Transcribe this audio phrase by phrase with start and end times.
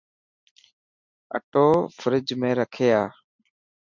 [1.37, 1.65] اثو
[1.97, 3.09] فريج ۾ رکي آءِ.